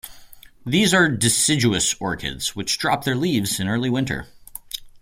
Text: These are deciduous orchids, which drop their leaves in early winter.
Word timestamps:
These 0.65 0.95
are 0.95 1.09
deciduous 1.15 1.93
orchids, 1.99 2.55
which 2.55 2.79
drop 2.79 3.03
their 3.03 3.15
leaves 3.15 3.59
in 3.59 3.67
early 3.67 3.91
winter. 3.91 4.25